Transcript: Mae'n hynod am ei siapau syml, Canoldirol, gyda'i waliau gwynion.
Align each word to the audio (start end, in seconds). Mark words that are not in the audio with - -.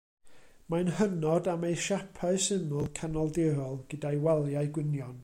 Mae'n 0.73 0.87
hynod 0.99 1.49
am 1.53 1.67
ei 1.69 1.77
siapau 1.89 2.41
syml, 2.47 2.89
Canoldirol, 3.01 3.81
gyda'i 3.93 4.23
waliau 4.29 4.73
gwynion. 4.79 5.17